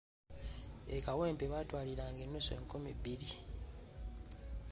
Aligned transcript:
E 0.95 0.97
kawempe 1.05 1.45
baatwaliranga 1.51 2.23
nnusu 2.25 2.51
enkumi 2.57 2.91
bbiri! 2.97 3.29